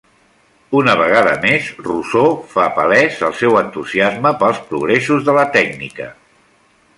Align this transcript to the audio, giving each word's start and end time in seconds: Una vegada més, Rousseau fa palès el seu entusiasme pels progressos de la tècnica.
Una 0.77 0.93
vegada 1.01 1.33
més, 1.43 1.67
Rousseau 1.87 2.33
fa 2.53 2.65
palès 2.77 3.19
el 3.29 3.35
seu 3.43 3.59
entusiasme 3.61 4.33
pels 4.41 4.63
progressos 4.71 5.29
de 5.29 5.37
la 5.41 5.45
tècnica. 5.59 6.11